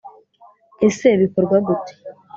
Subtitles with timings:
[0.87, 1.93] Ese Bikorwa gute